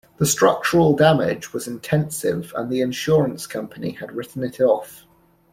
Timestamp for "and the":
2.57-2.81